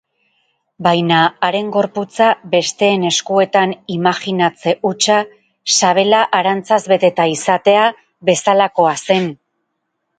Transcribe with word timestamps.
Baina 0.85 1.19
haren 1.47 1.69
gorputza 1.75 2.29
besteen 2.55 3.05
eskuetan 3.11 3.75
imajinatze 3.97 4.75
hutsa 4.91 5.21
sabela 5.77 6.27
arantzaz 6.41 6.83
beteta 6.97 7.31
izatea 7.39 7.89
bezalakoa 8.33 9.01
zen. 9.11 9.35